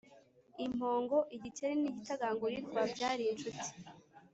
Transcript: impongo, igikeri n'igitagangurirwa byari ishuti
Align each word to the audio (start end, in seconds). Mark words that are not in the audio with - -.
impongo, 0.65 1.17
igikeri 1.35 1.75
n'igitagangurirwa 1.81 2.81
byari 2.93 3.23
ishuti 3.33 3.67